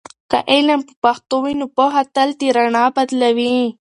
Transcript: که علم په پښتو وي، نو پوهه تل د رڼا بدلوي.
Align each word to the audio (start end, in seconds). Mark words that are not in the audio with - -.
که 0.31 0.37
علم 0.53 0.79
په 0.87 0.93
پښتو 1.03 1.35
وي، 1.43 1.53
نو 1.59 1.65
پوهه 1.77 2.03
تل 2.15 2.29
د 2.39 2.41
رڼا 2.57 2.85
بدلوي. 2.95 3.57